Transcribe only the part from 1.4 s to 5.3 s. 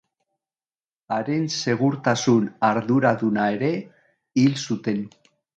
segurtasun arduraduna ere hil zuten.